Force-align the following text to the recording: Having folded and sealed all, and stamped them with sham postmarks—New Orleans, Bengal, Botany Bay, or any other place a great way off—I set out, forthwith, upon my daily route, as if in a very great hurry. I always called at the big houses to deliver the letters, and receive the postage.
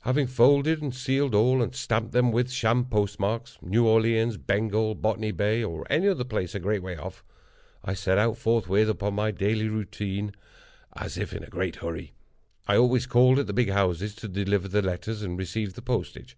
Having 0.00 0.26
folded 0.26 0.82
and 0.82 0.92
sealed 0.92 1.32
all, 1.32 1.62
and 1.62 1.72
stamped 1.72 2.10
them 2.10 2.32
with 2.32 2.50
sham 2.50 2.86
postmarks—New 2.86 3.86
Orleans, 3.86 4.36
Bengal, 4.36 4.96
Botany 4.96 5.30
Bay, 5.30 5.62
or 5.62 5.86
any 5.88 6.08
other 6.08 6.24
place 6.24 6.56
a 6.56 6.58
great 6.58 6.82
way 6.82 6.96
off—I 6.96 7.94
set 7.94 8.18
out, 8.18 8.36
forthwith, 8.36 8.88
upon 8.88 9.14
my 9.14 9.30
daily 9.30 9.68
route, 9.68 10.00
as 10.96 11.16
if 11.16 11.32
in 11.32 11.36
a 11.44 11.46
very 11.46 11.50
great 11.50 11.76
hurry. 11.76 12.14
I 12.66 12.76
always 12.76 13.06
called 13.06 13.38
at 13.38 13.46
the 13.46 13.52
big 13.52 13.70
houses 13.70 14.16
to 14.16 14.26
deliver 14.26 14.66
the 14.66 14.82
letters, 14.82 15.22
and 15.22 15.38
receive 15.38 15.74
the 15.74 15.82
postage. 15.82 16.36